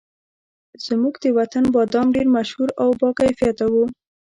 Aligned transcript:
زموږ 0.85 1.15
د 1.23 1.25
وطن 1.37 1.63
بادام 1.75 2.07
ډېر 2.15 2.27
مشهور 2.37 2.69
او 2.81 2.89
باکیفیته 2.99 3.65
وو. 3.73 3.85